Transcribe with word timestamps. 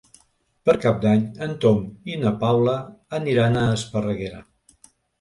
Per 0.69 0.73
Cap 0.85 0.97
d'Any 1.03 1.21
en 1.49 1.53
Tom 1.67 1.85
i 2.15 2.19
na 2.23 2.33
Paula 2.47 2.75
aniran 3.21 3.63
a 3.67 3.71
Esparreguera. 3.79 4.47